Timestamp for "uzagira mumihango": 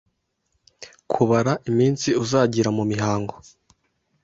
2.23-3.35